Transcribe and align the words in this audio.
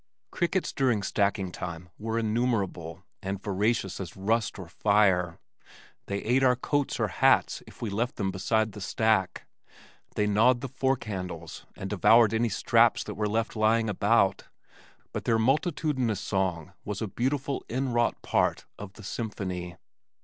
Crickets 0.31 0.73
during 0.73 1.03
stacking 1.03 1.51
time 1.51 1.89
were 1.99 2.17
innumerable 2.17 3.03
and 3.21 3.39
voracious 3.39 3.99
as 3.99 4.17
rust 4.17 4.57
or 4.57 4.67
fire. 4.67 5.37
They 6.07 6.23
ate 6.23 6.41
our 6.41 6.55
coats 6.55 6.99
or 6.99 7.07
hats 7.09 7.61
if 7.67 7.83
we 7.83 7.91
left 7.91 8.15
them 8.15 8.31
beside 8.31 8.71
the 8.71 8.81
stack. 8.81 9.45
They 10.15 10.25
gnawed 10.25 10.61
the 10.61 10.67
fork 10.67 11.03
handles 11.03 11.67
and 11.75 11.87
devoured 11.87 12.33
any 12.33 12.49
straps 12.49 13.03
that 13.03 13.13
were 13.13 13.29
left 13.29 13.55
lying 13.55 13.91
about, 13.91 14.45
but 15.13 15.25
their 15.25 15.37
multitudinous 15.37 16.19
song 16.19 16.73
was 16.83 17.03
a 17.03 17.07
beautiful 17.07 17.63
inwrought 17.69 18.19
part 18.23 18.65
of 18.79 18.93
the 18.93 19.03
symphony. 19.03 19.75